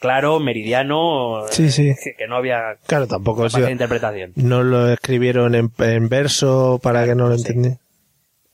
claro, 0.00 0.38
meridiano, 0.40 1.44
Sí, 1.50 1.70
sí. 1.70 1.94
que, 2.16 2.26
no 2.28 2.36
había 2.36 2.76
Claro, 2.86 3.06
tampoco 3.06 3.46
interpretación. 3.68 4.32
no 4.36 4.62
lo 4.62 4.90
escribieron 4.92 5.54
en, 5.54 5.72
en 5.78 6.08
verso 6.08 6.78
para 6.82 7.04
que 7.04 7.14
no 7.14 7.28
lo 7.28 7.36
sí. 7.36 7.48
entendí. 7.48 7.76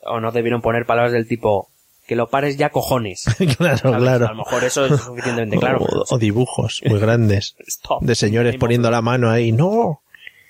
O 0.07 0.21
no 0.21 0.33
debieron 0.33 0.61
poner 0.63 0.87
palabras 0.87 1.13
del 1.13 1.29
tipo 1.29 1.69
que 2.07 2.17
lo 2.17 2.29
pares 2.29 2.57
ya 2.57 2.71
cojones. 2.71 3.25
claro, 3.59 3.79
¿sabes? 3.79 3.99
claro. 3.99 4.27
A 4.27 4.31
lo 4.31 4.37
mejor 4.37 4.65
eso 4.65 4.87
es 4.87 5.01
suficientemente 5.01 5.59
claro. 5.59 5.79
O, 5.81 6.15
o 6.15 6.19
dibujos 6.19 6.83
muy 6.87 6.99
grandes 6.99 7.57
Stop. 7.67 8.03
de 8.03 8.15
señores 8.15 8.57
poniendo 8.57 8.91
la 8.91 9.03
mano 9.03 9.31
ahí. 9.31 9.53
No. 9.53 10.01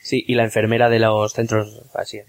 Sí, 0.00 0.23
y 0.26 0.34
la 0.34 0.44
enfermera 0.44 0.90
de 0.90 0.99
los 0.99 1.32
centros, 1.32 1.80
así. 1.94 2.20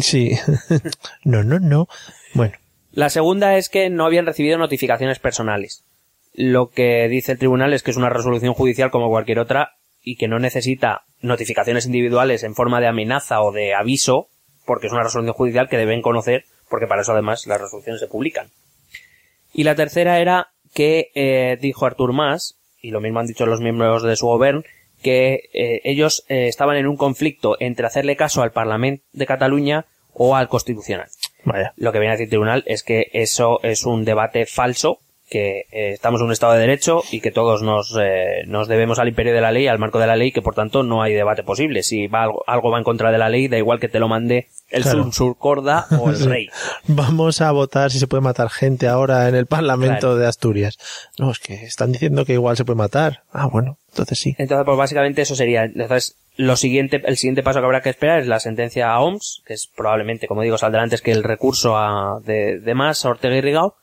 Sí. 0.00 0.32
no, 1.24 1.44
no, 1.44 1.60
no. 1.60 1.86
Bueno. 2.34 2.54
La 2.90 3.10
segunda 3.10 3.56
es 3.56 3.68
que 3.68 3.90
no 3.90 4.04
habían 4.04 4.26
recibido 4.26 4.58
notificaciones 4.58 5.18
personales. 5.18 5.84
Lo 6.34 6.70
que 6.70 7.08
dice 7.08 7.32
el 7.32 7.38
tribunal 7.38 7.74
es 7.74 7.82
que 7.82 7.90
es 7.90 7.96
una 7.96 8.08
resolución 8.10 8.54
judicial 8.54 8.90
como 8.90 9.08
cualquier 9.08 9.38
otra 9.38 9.76
y 10.02 10.16
que 10.16 10.28
no 10.28 10.38
necesita 10.40 11.02
notificaciones 11.20 11.86
individuales 11.86 12.42
en 12.42 12.54
forma 12.54 12.80
de 12.80 12.88
amenaza 12.88 13.40
o 13.42 13.52
de 13.52 13.74
aviso, 13.74 14.28
porque 14.66 14.88
es 14.88 14.92
una 14.92 15.04
resolución 15.04 15.34
judicial 15.34 15.68
que 15.68 15.76
deben 15.76 16.02
conocer, 16.02 16.44
porque 16.72 16.86
para 16.86 17.02
eso 17.02 17.12
además 17.12 17.46
las 17.46 17.60
resoluciones 17.60 18.00
se 18.00 18.06
publican. 18.06 18.48
Y 19.52 19.64
la 19.64 19.74
tercera 19.74 20.20
era 20.20 20.52
que 20.72 21.10
eh, 21.14 21.58
dijo 21.60 21.84
Artur 21.84 22.14
Mas, 22.14 22.58
y 22.80 22.92
lo 22.92 23.02
mismo 23.02 23.20
han 23.20 23.26
dicho 23.26 23.44
los 23.44 23.60
miembros 23.60 24.02
de 24.02 24.16
su 24.16 24.26
gobierno, 24.26 24.62
que 25.02 25.50
eh, 25.52 25.82
ellos 25.84 26.24
eh, 26.28 26.48
estaban 26.48 26.78
en 26.78 26.86
un 26.86 26.96
conflicto 26.96 27.58
entre 27.60 27.86
hacerle 27.86 28.16
caso 28.16 28.40
al 28.40 28.52
Parlamento 28.52 29.04
de 29.12 29.26
Cataluña 29.26 29.84
o 30.14 30.34
al 30.34 30.48
Constitucional. 30.48 31.08
Vaya. 31.44 31.74
Lo 31.76 31.92
que 31.92 31.98
viene 31.98 32.12
a 32.12 32.14
decir 32.14 32.24
el 32.24 32.30
tribunal 32.30 32.64
es 32.64 32.82
que 32.82 33.10
eso 33.12 33.60
es 33.62 33.84
un 33.84 34.06
debate 34.06 34.46
falso, 34.46 35.00
que 35.32 35.66
eh, 35.72 35.92
estamos 35.92 36.20
en 36.20 36.26
un 36.26 36.32
Estado 36.32 36.52
de 36.52 36.60
Derecho 36.60 37.02
y 37.10 37.20
que 37.20 37.30
todos 37.30 37.62
nos, 37.62 37.96
eh, 37.98 38.44
nos 38.46 38.68
debemos 38.68 38.98
al 38.98 39.08
imperio 39.08 39.32
de 39.32 39.40
la 39.40 39.50
ley, 39.50 39.66
al 39.66 39.78
marco 39.78 39.98
de 39.98 40.06
la 40.06 40.14
ley, 40.14 40.30
que 40.30 40.42
por 40.42 40.54
tanto 40.54 40.82
no 40.82 41.02
hay 41.02 41.14
debate 41.14 41.42
posible. 41.42 41.82
Si 41.82 42.06
va 42.06 42.24
algo, 42.24 42.44
algo 42.46 42.70
va 42.70 42.78
en 42.78 42.84
contra 42.84 43.10
de 43.10 43.16
la 43.16 43.30
ley, 43.30 43.48
da 43.48 43.56
igual 43.56 43.80
que 43.80 43.88
te 43.88 43.98
lo 43.98 44.08
mande 44.08 44.48
el 44.72 44.82
Claro. 44.82 45.04
sur, 45.04 45.14
surcorda 45.14 45.86
o 46.00 46.10
el 46.10 46.18
rey. 46.24 46.48
Vamos 46.86 47.40
a 47.40 47.50
votar 47.52 47.90
si 47.90 47.98
se 47.98 48.06
puede 48.06 48.22
matar 48.22 48.48
gente 48.50 48.88
ahora 48.88 49.28
en 49.28 49.34
el 49.34 49.46
Parlamento 49.46 50.00
Claro. 50.00 50.16
de 50.16 50.26
Asturias. 50.26 50.78
No, 51.18 51.30
es 51.30 51.38
que 51.38 51.54
están 51.64 51.92
diciendo 51.92 52.24
que 52.24 52.32
igual 52.32 52.56
se 52.56 52.64
puede 52.64 52.76
matar. 52.78 53.22
Ah, 53.32 53.46
bueno, 53.46 53.78
entonces 53.90 54.18
sí. 54.18 54.34
Entonces, 54.38 54.64
pues 54.64 54.76
básicamente 54.78 55.22
eso 55.22 55.36
sería. 55.36 55.64
Entonces, 55.64 56.16
lo 56.36 56.56
siguiente, 56.56 57.02
el 57.04 57.16
siguiente 57.18 57.42
paso 57.42 57.60
que 57.60 57.66
habrá 57.66 57.82
que 57.82 57.90
esperar 57.90 58.20
es 58.20 58.26
la 58.26 58.40
sentencia 58.40 58.90
a 58.92 59.00
OMS, 59.00 59.42
que 59.46 59.54
es 59.54 59.68
probablemente, 59.76 60.26
como 60.26 60.42
digo, 60.42 60.56
saldrá 60.58 60.82
antes 60.82 61.02
que 61.02 61.12
el 61.12 61.22
recurso 61.22 61.76
a, 61.76 62.20
de, 62.24 62.58
de 62.58 62.74
más 62.74 63.04
a 63.04 63.10
Ortega 63.10 63.36
y 63.36 63.40
Rigao. 63.42 63.76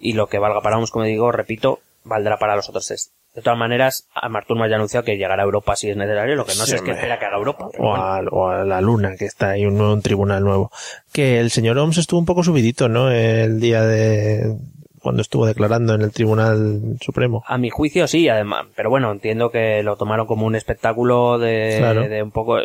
Y 0.00 0.14
lo 0.14 0.26
que 0.28 0.38
valga 0.38 0.60
para 0.62 0.78
OMS, 0.78 0.90
como 0.90 1.04
digo, 1.04 1.30
repito, 1.30 1.80
valdrá 2.04 2.38
para 2.38 2.56
los 2.56 2.68
otros. 2.68 3.10
De 3.34 3.40
todas 3.40 3.58
maneras, 3.58 4.06
a 4.14 4.28
Marturma 4.28 4.68
ya 4.68 4.74
ha 4.74 4.76
anunciado 4.76 5.04
que 5.04 5.16
llegará 5.16 5.42
a 5.42 5.46
Europa 5.46 5.74
si 5.74 5.88
es 5.88 5.96
necesario, 5.96 6.34
lo 6.36 6.44
que 6.44 6.54
no 6.54 6.64
Sí, 6.64 6.70
sé 6.70 6.74
es 6.76 6.80
hombre. 6.82 6.96
espera 6.96 7.18
que 7.18 7.24
haga 7.24 7.38
Europa. 7.38 7.68
O 7.78 7.94
a, 7.94 8.20
o 8.30 8.48
a 8.48 8.64
la 8.64 8.80
luna, 8.82 9.16
que 9.16 9.24
está 9.24 9.50
ahí 9.50 9.64
un, 9.64 9.78
nuevo- 9.78 9.94
un 9.94 10.02
tribunal 10.02 10.44
nuevo. 10.44 10.70
Que 11.12 11.40
el 11.40 11.50
señor 11.50 11.78
Oms 11.78 11.96
estuvo 11.96 12.20
un 12.20 12.26
poco 12.26 12.44
subidito, 12.44 12.88
¿no? 12.90 13.10
El 13.10 13.58
día 13.58 13.82
de 13.84 14.54
cuando 15.00 15.22
estuvo 15.22 15.46
declarando 15.46 15.94
en 15.94 16.02
el 16.02 16.12
Tribunal 16.12 16.98
Supremo. 17.00 17.42
A 17.46 17.58
mi 17.58 17.70
juicio 17.70 18.06
sí, 18.06 18.28
además, 18.28 18.66
pero 18.76 18.88
bueno, 18.90 19.10
entiendo 19.10 19.50
que 19.50 19.82
lo 19.82 19.96
tomaron 19.96 20.26
como 20.26 20.46
un 20.46 20.54
espectáculo 20.54 21.38
de, 21.40 21.76
Claro. 21.78 22.02
de 22.08 22.22
un 22.22 22.30
poco, 22.30 22.58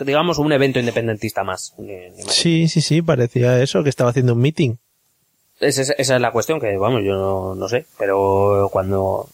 digamos, 0.00 0.38
un 0.38 0.50
evento 0.52 0.80
independentista 0.80 1.44
más. 1.44 1.72
Sí, 2.26 2.66
sí, 2.66 2.80
sí, 2.80 3.00
parecía 3.02 3.62
eso, 3.62 3.84
que 3.84 3.90
estaba 3.90 4.10
haciendo 4.10 4.32
un 4.32 4.40
meeting. 4.40 4.74
Esa, 5.60 5.82
es- 5.82 5.94
esa 5.98 6.16
es 6.16 6.20
la 6.20 6.32
cuestión 6.32 6.58
que, 6.60 6.76
vamos, 6.78 7.02
yo 7.04 7.12
no, 7.12 7.54
no 7.54 7.68
sé, 7.68 7.86
pero 7.98 8.70
cuando... 8.72 9.28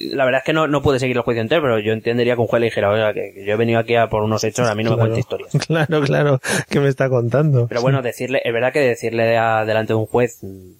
La 0.00 0.24
verdad 0.24 0.38
es 0.40 0.44
que 0.46 0.52
no, 0.54 0.66
no 0.66 0.80
pude 0.82 0.98
seguir 0.98 1.16
el 1.16 1.22
juicio 1.22 1.42
entero, 1.42 1.60
pero 1.62 1.78
yo 1.78 1.92
entendería 1.92 2.34
que 2.34 2.40
un 2.40 2.46
juez 2.46 2.60
le 2.60 2.66
dijera, 2.66 2.90
oiga, 2.90 3.12
que, 3.12 3.32
que 3.34 3.44
yo 3.44 3.52
he 3.52 3.56
venido 3.56 3.78
aquí 3.78 3.96
a 3.96 4.08
por 4.08 4.22
unos 4.22 4.42
hechos, 4.44 4.66
a 4.68 4.74
mí 4.74 4.82
no 4.82 4.92
me 4.92 4.96
cuente 4.96 5.20
historias. 5.20 5.52
Claro, 5.66 6.00
claro, 6.02 6.40
que 6.70 6.80
me 6.80 6.88
está 6.88 7.08
contando. 7.10 7.66
Pero 7.68 7.82
bueno, 7.82 8.00
decirle, 8.00 8.40
es 8.44 8.52
verdad 8.52 8.72
que 8.72 8.80
decirle 8.80 9.36
a- 9.36 9.64
delante 9.66 9.92
de 9.92 9.98
un 9.98 10.06
juez 10.06 10.38
mm, 10.42 10.70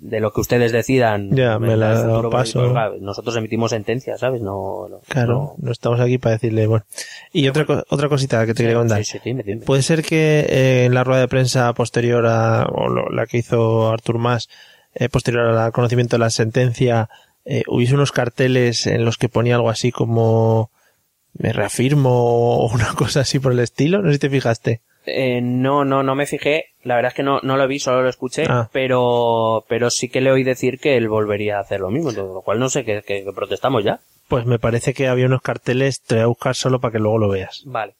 de 0.00 0.20
lo 0.20 0.32
que 0.32 0.40
ustedes 0.40 0.72
decidan, 0.72 1.30
Ya, 1.34 1.58
me 1.58 1.76
la 1.76 2.02
futuro, 2.02 2.28
paso. 2.30 2.72
pues, 2.74 3.00
nosotros 3.00 3.36
emitimos 3.36 3.70
sentencias, 3.70 4.18
¿sabes? 4.20 4.42
No, 4.42 4.88
no- 4.88 5.00
Claro, 5.08 5.32
no- 5.32 5.54
no 5.58 5.70
estamos 5.72 6.00
aquí 6.00 6.18
para 6.18 6.32
decirle, 6.34 6.66
bueno. 6.66 6.84
Y 7.32 7.48
otra, 7.48 7.64
otra 7.88 8.08
cosita 8.08 8.44
que 8.46 8.52
te 8.54 8.62
quería 8.64 8.76
contar. 8.78 8.98
Sí, 9.04 9.12
sí, 9.12 9.20
dime, 9.24 9.42
dime. 9.44 9.62
Puede 9.64 9.82
ser 9.82 10.02
que 10.02 10.40
eh, 10.48 10.84
en 10.86 10.94
la 10.94 11.04
rueda 11.04 11.20
de 11.20 11.28
prensa 11.28 11.72
posterior 11.72 12.26
a, 12.26 12.66
o 12.66 12.88
lo- 12.88 13.10
la 13.10 13.26
que 13.26 13.38
hizo 13.38 13.90
Artur 13.90 14.18
Mas, 14.18 14.48
eh, 14.94 15.08
posterior 15.08 15.46
al 15.56 15.72
conocimiento 15.72 16.16
de 16.16 16.20
la 16.20 16.30
sentencia, 16.30 17.08
eh, 17.46 17.62
hubiese 17.68 17.94
unos 17.94 18.12
carteles 18.12 18.86
en 18.86 19.04
los 19.04 19.16
que 19.16 19.28
ponía 19.30 19.54
algo 19.54 19.70
así 19.70 19.90
como 19.92 20.70
me 21.38 21.52
reafirmo 21.52 22.10
o 22.12 22.72
una 22.72 22.92
cosa 22.96 23.20
así 23.20 23.38
por 23.38 23.52
el 23.52 23.60
estilo. 23.60 24.02
No 24.02 24.08
sé 24.08 24.14
si 24.14 24.18
te 24.20 24.30
fijaste. 24.30 24.80
Eh, 25.08 25.40
no, 25.40 25.84
no, 25.84 26.02
no 26.02 26.14
me 26.16 26.26
fijé. 26.26 26.66
La 26.82 26.96
verdad 26.96 27.10
es 27.12 27.14
que 27.14 27.22
no, 27.22 27.38
no 27.42 27.56
lo 27.56 27.68
vi, 27.68 27.78
solo 27.78 28.02
lo 28.02 28.08
escuché. 28.08 28.44
Ah. 28.48 28.68
Pero, 28.72 29.64
pero 29.68 29.88
sí 29.90 30.08
que 30.08 30.20
le 30.20 30.32
oí 30.32 30.42
decir 30.42 30.78
que 30.80 30.96
él 30.96 31.08
volvería 31.08 31.58
a 31.58 31.60
hacer 31.60 31.80
lo 31.80 31.90
mismo. 31.90 32.10
Lo 32.10 32.42
cual 32.42 32.58
no 32.58 32.68
sé, 32.68 32.84
que, 32.84 33.02
que- 33.02 33.22
que 33.24 33.32
protestamos 33.32 33.84
ya. 33.84 34.00
Pues 34.28 34.44
me 34.46 34.58
parece 34.58 34.92
que 34.94 35.06
había 35.06 35.26
unos 35.26 35.42
carteles, 35.42 36.00
te 36.02 36.16
voy 36.16 36.24
a 36.24 36.26
buscar 36.26 36.56
solo 36.56 36.80
para 36.80 36.90
que 36.92 36.98
luego 36.98 37.18
lo 37.18 37.28
veas. 37.28 37.62
Vale. 37.66 37.94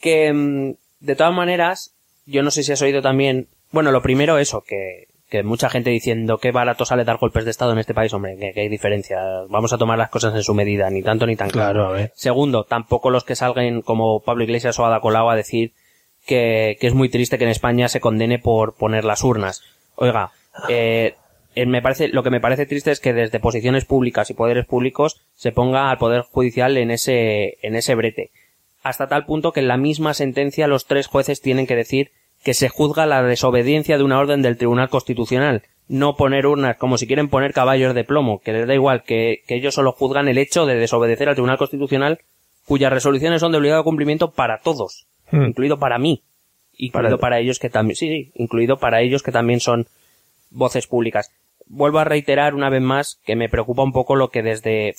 Que, 0.00 0.32
mm, 0.32 0.72
de 1.00 1.14
todas 1.16 1.32
maneras, 1.32 1.92
yo 2.26 2.42
no 2.42 2.50
sé 2.50 2.64
si 2.64 2.72
has 2.72 2.82
oído 2.82 3.00
también, 3.02 3.46
bueno, 3.70 3.92
lo 3.92 4.02
primero 4.02 4.38
eso, 4.38 4.62
que, 4.66 5.06
que 5.28 5.42
mucha 5.42 5.68
gente 5.68 5.90
diciendo 5.90 6.38
qué 6.38 6.52
barato 6.52 6.84
sale 6.84 7.04
dar 7.04 7.18
golpes 7.18 7.44
de 7.44 7.50
estado 7.50 7.72
en 7.72 7.78
este 7.78 7.94
país, 7.94 8.12
hombre, 8.14 8.36
que, 8.38 8.52
que 8.52 8.60
hay 8.60 8.68
diferencia. 8.68 9.18
Vamos 9.48 9.72
a 9.72 9.78
tomar 9.78 9.98
las 9.98 10.10
cosas 10.10 10.34
en 10.34 10.42
su 10.42 10.54
medida, 10.54 10.88
ni 10.90 11.02
tanto 11.02 11.26
ni 11.26 11.36
tan 11.36 11.50
Claro, 11.50 11.86
a 11.86 11.92
ver. 11.92 12.12
Segundo, 12.14 12.64
tampoco 12.64 13.10
los 13.10 13.24
que 13.24 13.34
salgan 13.34 13.82
como 13.82 14.20
Pablo 14.20 14.44
Iglesias 14.44 14.78
o 14.78 14.86
Ada 14.86 15.00
Colau 15.00 15.28
a 15.28 15.36
decir 15.36 15.72
que, 16.26 16.76
que 16.80 16.86
es 16.86 16.94
muy 16.94 17.08
triste 17.08 17.38
que 17.38 17.44
en 17.44 17.50
España 17.50 17.88
se 17.88 18.00
condene 18.00 18.38
por 18.38 18.74
poner 18.74 19.04
las 19.04 19.24
urnas. 19.24 19.62
Oiga, 19.96 20.30
eh, 20.68 21.14
me 21.66 21.80
parece, 21.80 22.08
lo 22.08 22.22
que 22.22 22.30
me 22.30 22.40
parece 22.40 22.66
triste 22.66 22.90
es 22.90 23.00
que 23.00 23.14
desde 23.14 23.40
posiciones 23.40 23.84
públicas 23.84 24.28
y 24.30 24.34
poderes 24.34 24.66
públicos 24.66 25.22
se 25.34 25.52
ponga 25.52 25.90
al 25.90 25.98
Poder 25.98 26.22
Judicial 26.22 26.76
en 26.76 26.90
ese, 26.90 27.56
en 27.62 27.74
ese 27.74 27.94
brete. 27.94 28.30
Hasta 28.82 29.08
tal 29.08 29.24
punto 29.24 29.52
que 29.52 29.60
en 29.60 29.68
la 29.68 29.78
misma 29.78 30.14
sentencia 30.14 30.68
los 30.68 30.86
tres 30.86 31.06
jueces 31.06 31.40
tienen 31.40 31.66
que 31.66 31.74
decir 31.74 32.10
que 32.46 32.54
se 32.54 32.68
juzga 32.68 33.06
la 33.06 33.24
desobediencia 33.24 33.98
de 33.98 34.04
una 34.04 34.20
orden 34.20 34.40
del 34.40 34.56
Tribunal 34.56 34.88
Constitucional. 34.88 35.64
No 35.88 36.14
poner 36.14 36.46
urnas 36.46 36.76
como 36.76 36.96
si 36.96 37.08
quieren 37.08 37.28
poner 37.28 37.52
caballos 37.52 37.92
de 37.92 38.04
plomo, 38.04 38.38
que 38.40 38.52
les 38.52 38.68
da 38.68 38.74
igual, 38.74 39.02
que, 39.02 39.42
que 39.48 39.56
ellos 39.56 39.74
solo 39.74 39.90
juzgan 39.90 40.28
el 40.28 40.38
hecho 40.38 40.64
de 40.64 40.76
desobedecer 40.76 41.28
al 41.28 41.34
Tribunal 41.34 41.58
Constitucional 41.58 42.20
cuyas 42.64 42.92
resoluciones 42.92 43.40
son 43.40 43.50
de 43.50 43.58
obligado 43.58 43.82
cumplimiento 43.82 44.30
para 44.30 44.60
todos, 44.60 45.08
Hmm. 45.32 45.42
incluido 45.46 45.80
para 45.80 45.98
mí, 45.98 46.22
incluido 46.76 47.16
Para- 47.18 47.20
para, 47.20 47.40
ellos 47.40 47.58
que 47.58 47.68
también, 47.68 47.96
sí, 47.96 48.06
sí, 48.06 48.32
incluido 48.36 48.76
para 48.76 49.00
ellos 49.02 49.24
que 49.24 49.32
también 49.32 49.58
son 49.58 49.88
voces 50.50 50.86
públicas. 50.86 51.32
Vuelvo 51.66 51.98
a 51.98 52.04
reiterar 52.04 52.54
una 52.54 52.70
vez 52.70 52.80
más 52.82 53.18
que 53.26 53.34
me 53.34 53.48
preocupa 53.48 53.82
un 53.82 53.92
poco 53.92 54.14
lo 54.14 54.28
que 54.28 54.44
desde 54.44 54.94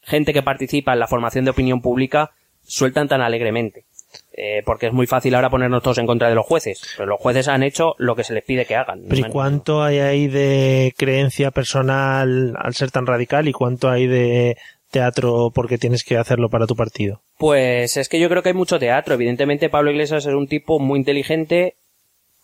gente 0.00 0.32
que 0.32 0.42
participa 0.42 0.94
en 0.94 1.00
la 1.00 1.06
formación 1.06 1.44
de 1.44 1.50
opinión 1.50 1.82
pública 1.82 2.30
sueltan 2.62 3.08
tan 3.08 3.20
alegremente. 3.20 3.84
Eh, 4.32 4.62
porque 4.64 4.86
es 4.86 4.92
muy 4.92 5.06
fácil 5.06 5.34
ahora 5.34 5.50
ponernos 5.50 5.82
todos 5.82 5.98
en 5.98 6.06
contra 6.06 6.28
de 6.28 6.34
los 6.34 6.46
jueces, 6.46 6.80
pero 6.96 7.10
los 7.10 7.20
jueces 7.20 7.48
han 7.48 7.62
hecho 7.62 7.94
lo 7.98 8.16
que 8.16 8.24
se 8.24 8.32
les 8.32 8.44
pide 8.44 8.64
que 8.64 8.76
hagan. 8.76 9.02
Pero 9.08 9.26
¿y 9.26 9.30
cuánto 9.30 9.82
hay 9.82 9.98
ahí 9.98 10.28
de 10.28 10.94
creencia 10.96 11.50
personal 11.50 12.54
al 12.56 12.74
ser 12.74 12.90
tan 12.90 13.06
radical 13.06 13.48
y 13.48 13.52
cuánto 13.52 13.90
hay 13.90 14.06
de 14.06 14.56
teatro 14.90 15.50
porque 15.54 15.78
tienes 15.78 16.04
que 16.04 16.16
hacerlo 16.16 16.48
para 16.48 16.66
tu 16.66 16.76
partido? 16.76 17.20
Pues 17.38 17.96
es 17.96 18.08
que 18.08 18.20
yo 18.20 18.28
creo 18.28 18.42
que 18.42 18.50
hay 18.50 18.54
mucho 18.54 18.78
teatro. 18.78 19.14
Evidentemente 19.14 19.68
Pablo 19.68 19.90
Iglesias 19.90 20.26
es 20.26 20.34
un 20.34 20.46
tipo 20.46 20.78
muy 20.78 20.98
inteligente, 20.98 21.74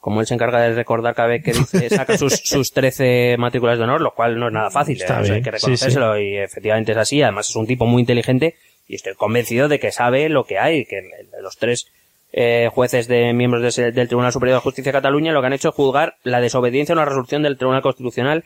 como 0.01 0.21
él 0.21 0.27
se 0.27 0.35
encarga 0.35 0.61
de 0.61 0.75
recordar 0.75 1.15
cada 1.15 1.29
vez 1.29 1.45
que 1.45 1.53
dice, 1.53 1.89
saca 1.91 2.19
sus, 2.19 2.35
sus 2.35 2.73
13 2.73 3.37
matrículas 3.39 3.79
de 3.79 3.85
honor, 3.85 4.01
lo 4.01 4.15
cual 4.15 4.39
no 4.39 4.49
es 4.49 4.53
nada 4.53 4.71
fácil, 4.71 5.01
¿eh? 5.01 5.05
O 5.05 5.07
sea, 5.07 5.19
hay 5.19 5.43
que 5.43 5.51
sí, 5.51 5.57
reconocérselo 5.57 6.19
y 6.21 6.37
efectivamente 6.37 6.93
es 6.93 6.99
así. 6.99 7.23
Además 7.23 7.49
es 7.49 7.57
un 7.57 7.67
tipo 7.67 7.87
muy 7.87 8.01
inteligente 8.01 8.57
y 8.87 8.95
estoy 8.95 9.15
convencido 9.15 9.69
de 9.69 9.79
que 9.79 9.93
sabe 9.93 10.29
lo 10.29 10.45
que 10.45 10.59
hay, 10.59 10.85
que 10.85 11.03
los 11.41 11.57
tres 11.57 11.87
eh, 12.33 12.69
jueces 12.73 13.09
de 13.09 13.33
miembros 13.33 13.77
del 13.77 14.09
Tribunal 14.09 14.33
Superior 14.33 14.59
de 14.59 14.63
Justicia 14.63 14.93
de 14.93 14.99
Cataluña 14.99 15.33
lo 15.33 15.41
que 15.41 15.47
han 15.47 15.53
hecho 15.53 15.71
es 15.71 15.75
juzgar 15.75 16.17
la 16.23 16.41
desobediencia 16.41 16.93
a 16.93 16.99
una 16.99 17.05
resolución 17.05 17.43
del 17.43 17.57
Tribunal 17.57 17.83
Constitucional 17.83 18.45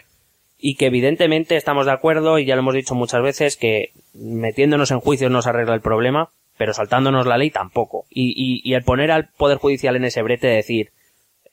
y 0.58 0.76
que 0.76 0.86
evidentemente 0.86 1.56
estamos 1.56 1.86
de 1.86 1.92
acuerdo 1.92 2.38
y 2.38 2.44
ya 2.44 2.54
lo 2.54 2.60
hemos 2.60 2.74
dicho 2.74 2.94
muchas 2.94 3.22
veces 3.22 3.56
que 3.56 3.92
metiéndonos 4.12 4.90
en 4.90 5.00
juicios 5.00 5.30
no 5.30 5.42
se 5.42 5.48
arregla 5.48 5.74
el 5.74 5.80
problema, 5.80 6.30
pero 6.58 6.74
saltándonos 6.74 7.26
la 7.26 7.38
ley 7.38 7.50
tampoco. 7.50 8.04
Y, 8.10 8.34
y, 8.36 8.60
y 8.62 8.74
el 8.74 8.84
poner 8.84 9.10
al 9.10 9.28
Poder 9.28 9.56
Judicial 9.56 9.96
en 9.96 10.04
ese 10.04 10.22
brete 10.22 10.48
de 10.48 10.56
decir 10.56 10.90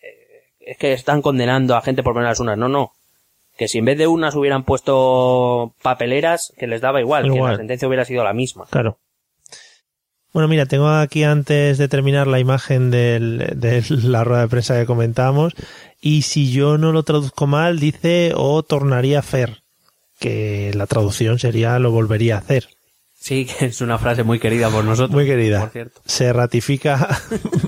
eh, 0.01 0.43
es 0.59 0.77
que 0.77 0.91
están 0.91 1.21
condenando 1.21 1.75
a 1.75 1.81
gente 1.81 2.03
por 2.03 2.13
poner 2.13 2.27
las 2.27 2.41
unas, 2.41 2.57
no, 2.57 2.67
no. 2.67 2.91
Que 3.57 3.67
si 3.67 3.79
en 3.79 3.85
vez 3.85 3.97
de 3.97 4.07
unas 4.07 4.35
hubieran 4.35 4.63
puesto 4.63 5.73
papeleras, 5.81 6.53
que 6.57 6.67
les 6.67 6.79
daba 6.81 7.01
igual, 7.01 7.31
que 7.31 7.39
la 7.39 7.57
sentencia 7.57 7.87
hubiera 7.87 8.05
sido 8.05 8.23
la 8.23 8.33
misma. 8.33 8.65
Claro. 8.69 8.99
Bueno, 10.33 10.47
mira, 10.47 10.65
tengo 10.67 10.87
aquí 10.89 11.23
antes 11.23 11.77
de 11.79 11.87
terminar 11.87 12.27
la 12.27 12.39
imagen 12.39 12.91
del- 12.91 13.53
de 13.55 13.83
la 14.03 14.23
rueda 14.23 14.41
de 14.41 14.47
prensa 14.49 14.77
que 14.79 14.85
comentábamos 14.85 15.53
y 15.99 16.21
si 16.23 16.51
yo 16.51 16.77
no 16.77 16.91
lo 16.91 17.01
traduzco 17.03 17.47
mal 17.47 17.79
dice 17.79 18.33
o 18.35 18.61
tornaría 18.61 19.17
a 19.17 19.21
hacer, 19.21 19.63
que 20.19 20.71
la 20.75 20.85
traducción 20.85 21.39
sería 21.39 21.79
lo 21.79 21.89
volvería 21.91 22.35
a 22.35 22.39
hacer. 22.39 22.67
Sí, 23.19 23.45
que 23.59 23.65
es 23.65 23.81
una 23.81 23.97
frase 23.97 24.21
muy 24.23 24.37
querida 24.37 24.69
por 24.69 24.83
nosotros. 24.85 25.09
Muy 25.15 25.25
querida. 25.25 25.61
Por 25.61 25.69
cierto. 25.71 26.01
Se 26.05 26.31
ratifica 26.33 27.07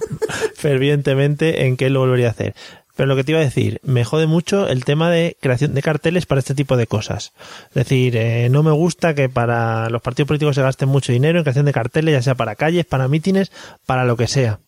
fervientemente 0.56 1.66
en 1.66 1.78
que 1.78 1.90
lo 1.90 2.02
volvería 2.02 2.28
a 2.28 2.32
hacer. 2.32 2.54
Pero 3.00 3.08
lo 3.08 3.16
que 3.16 3.24
te 3.24 3.32
iba 3.32 3.40
a 3.40 3.46
decir, 3.46 3.80
me 3.82 4.04
jode 4.04 4.28
mucho 4.28 4.68
el 4.68 4.84
tema 4.84 5.10
de 5.10 5.38
creación 5.40 5.74
de 5.74 5.82
carteles 5.82 6.26
para 6.26 6.40
este 6.40 6.54
tipo 6.54 6.76
de 6.76 6.86
cosas. 6.86 7.32
Es 7.70 7.76
decir, 7.76 8.18
eh, 8.18 8.50
no 8.50 8.62
me 8.62 8.72
gusta 8.72 9.16
que 9.16 9.30
para 9.30 9.90
los 9.90 10.02
partidos 10.02 10.28
políticos 10.28 10.56
se 10.56 10.62
gasten 10.62 10.90
mucho 10.90 11.14
dinero 11.14 11.38
en 11.38 11.46
creación 11.46 11.66
de 11.66 11.72
carteles, 11.72 12.12
ya 12.12 12.22
sea 12.22 12.36
para 12.36 12.56
calles, 12.56 12.86
para 12.86 13.08
mítines, 13.08 13.54
para 13.86 14.04
lo 14.04 14.18
que 14.18 14.28
sea. 14.28 14.60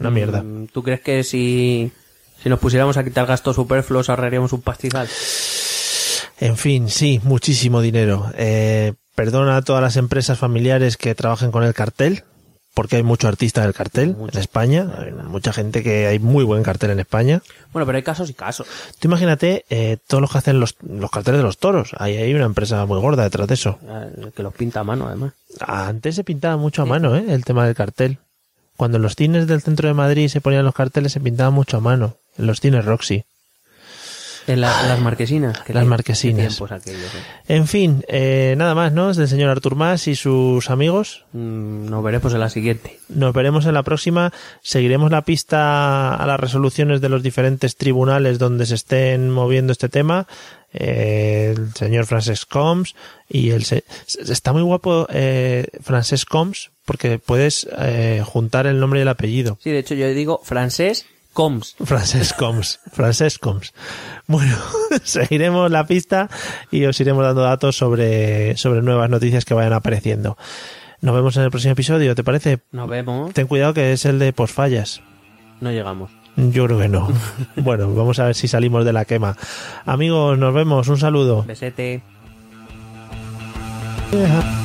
Una 0.00 0.10
mierda. 0.10 0.42
Mm, 0.42 0.70
¿Tú 0.72 0.82
crees 0.82 1.02
que 1.02 1.22
si, 1.22 1.92
si 2.42 2.48
nos 2.48 2.58
pusiéramos 2.58 2.96
a 2.96 3.04
quitar 3.04 3.26
gastos 3.26 3.54
superfluos 3.54 4.10
ahorraríamos 4.10 4.52
un 4.52 4.62
pastizal? 4.62 5.06
En 6.40 6.56
fin, 6.56 6.88
sí, 6.88 7.20
muchísimo 7.22 7.80
dinero. 7.80 8.28
Eh, 8.36 8.94
perdona 9.14 9.58
a 9.58 9.62
todas 9.62 9.82
las 9.82 9.96
empresas 9.96 10.36
familiares 10.36 10.96
que 10.96 11.14
trabajen 11.14 11.52
con 11.52 11.62
el 11.62 11.74
cartel, 11.74 12.24
porque 12.74 12.96
hay 12.96 13.02
mucho 13.02 13.28
artista 13.28 13.62
del 13.62 13.74
cartel 13.74 14.16
Mucho. 14.16 14.36
en 14.36 14.40
España. 14.40 14.90
Hay 14.98 15.12
mucha 15.12 15.52
gente 15.52 15.82
que 15.82 16.06
hay 16.06 16.18
muy 16.18 16.44
buen 16.44 16.62
cartel 16.62 16.90
en 16.90 17.00
España. 17.00 17.42
Bueno, 17.72 17.86
pero 17.86 17.96
hay 17.96 18.02
casos 18.02 18.30
y 18.30 18.34
casos. 18.34 18.66
Tú 18.98 19.08
imagínate 19.08 19.64
eh, 19.70 19.98
todos 20.06 20.20
los 20.20 20.30
que 20.32 20.38
hacen 20.38 20.58
los, 20.60 20.76
los 20.80 21.10
carteles 21.10 21.38
de 21.40 21.44
los 21.44 21.58
toros. 21.58 21.90
Ahí 21.98 22.16
hay 22.16 22.32
una 22.34 22.46
empresa 22.46 22.84
muy 22.86 23.00
gorda 23.00 23.24
detrás 23.24 23.48
de 23.48 23.54
eso. 23.54 23.78
Eh, 23.86 24.30
Que 24.34 24.42
los 24.42 24.54
pinta 24.54 24.80
a 24.80 24.84
mano, 24.84 25.06
además. 25.06 25.32
Antes 25.60 26.14
se 26.16 26.24
pintaba 26.24 26.56
mucho 26.56 26.82
a 26.82 26.86
mano, 26.86 27.14
¿eh? 27.16 27.24
El 27.28 27.44
tema 27.44 27.66
del 27.66 27.74
cartel. 27.74 28.18
Cuando 28.76 28.96
en 28.96 29.02
los 29.02 29.16
cines 29.16 29.46
del 29.46 29.60
centro 29.60 29.86
de 29.88 29.94
Madrid 29.94 30.28
se 30.28 30.40
ponían 30.40 30.64
los 30.64 30.74
carteles 30.74 31.12
se 31.12 31.20
pintaba 31.20 31.50
mucho 31.50 31.76
a 31.76 31.80
mano. 31.80 32.16
en 32.38 32.46
los 32.46 32.60
cines 32.60 32.84
Roxy. 32.84 33.24
En, 34.46 34.60
la- 34.60 34.82
en 34.82 34.88
las 34.88 35.00
marquesinas. 35.00 35.60
que 35.60 35.72
Las 35.72 35.86
marquesinas. 35.86 36.60
aquellos, 36.60 37.00
eh. 37.14 37.18
En 37.48 37.66
fin, 37.66 38.04
eh, 38.08 38.54
nada 38.58 38.74
más, 38.74 38.92
¿no? 38.92 39.10
Es 39.10 39.16
del 39.16 39.28
señor 39.28 39.50
Artur 39.50 39.76
Mas 39.76 40.08
y 40.08 40.16
sus 40.16 40.68
amigos. 40.70 41.24
Mm, 41.32 41.86
nos 41.88 42.02
veremos 42.02 42.34
en 42.34 42.40
la 42.40 42.50
siguiente. 42.50 42.98
Nos 43.08 43.32
veremos 43.34 43.66
en 43.66 43.74
la 43.74 43.82
próxima. 43.82 44.32
Seguiremos 44.62 45.10
la 45.10 45.22
pista 45.22 46.14
a 46.14 46.26
las 46.26 46.40
resoluciones 46.40 47.00
de 47.00 47.08
los 47.08 47.22
diferentes 47.22 47.76
tribunales 47.76 48.38
donde 48.38 48.66
se 48.66 48.74
estén 48.74 49.30
moviendo 49.30 49.72
este 49.72 49.88
tema. 49.88 50.26
Eh, 50.74 51.54
el 51.56 51.74
señor 51.74 52.06
Francesc 52.06 52.48
Combs 52.48 52.94
y 53.28 53.50
el 53.50 53.64
se- 53.64 53.84
está 54.26 54.52
muy 54.54 54.62
guapo 54.62 55.06
eh, 55.10 55.66
Combs 56.28 56.70
porque 56.86 57.18
puedes 57.18 57.68
eh, 57.78 58.22
juntar 58.24 58.66
el 58.66 58.80
nombre 58.80 59.00
y 59.00 59.02
el 59.02 59.08
apellido. 59.08 59.58
Sí, 59.62 59.70
de 59.70 59.78
hecho 59.80 59.94
yo 59.94 60.08
digo 60.08 60.40
francés 60.42 61.04
coms. 61.32 61.76
Francesc 61.84 62.36
Combs, 62.36 62.80
Francesc 62.92 63.40
Combs. 63.40 63.72
Bueno, 64.26 64.56
seguiremos 65.02 65.70
la 65.70 65.86
pista 65.86 66.28
y 66.70 66.84
os 66.84 67.00
iremos 67.00 67.24
dando 67.24 67.42
datos 67.42 67.76
sobre, 67.76 68.56
sobre 68.56 68.82
nuevas 68.82 69.10
noticias 69.10 69.44
que 69.44 69.54
vayan 69.54 69.72
apareciendo. 69.72 70.36
Nos 71.00 71.14
vemos 71.14 71.36
en 71.36 71.42
el 71.42 71.50
próximo 71.50 71.72
episodio, 71.72 72.14
¿te 72.14 72.22
parece? 72.22 72.60
Nos 72.70 72.88
vemos. 72.88 73.32
Ten 73.34 73.46
cuidado 73.46 73.74
que 73.74 73.92
es 73.92 74.04
el 74.04 74.18
de 74.18 74.32
posfallas. 74.32 75.02
No 75.60 75.70
llegamos. 75.70 76.10
Yo 76.36 76.66
creo 76.66 76.78
que 76.78 76.88
no. 76.88 77.08
bueno, 77.56 77.92
vamos 77.94 78.18
a 78.18 78.26
ver 78.26 78.34
si 78.34 78.48
salimos 78.48 78.84
de 78.84 78.92
la 78.92 79.04
quema. 79.04 79.36
Amigos, 79.84 80.38
nos 80.38 80.54
vemos. 80.54 80.88
Un 80.88 80.98
saludo. 80.98 81.44
Besete. 81.44 82.02
Yeah. 84.12 84.61